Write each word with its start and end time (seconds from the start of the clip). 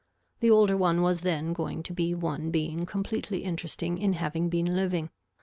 The 0.39 0.49
older 0.49 0.75
one 0.75 1.03
was 1.03 1.21
then 1.21 1.53
going 1.53 1.83
to 1.83 1.93
be 1.93 2.15
one 2.15 2.49
being 2.49 2.87
completely 2.87 3.43
interesting 3.43 3.99
in 3.99 4.13
having 4.13 4.49
been 4.49 4.75
living. 4.75 5.11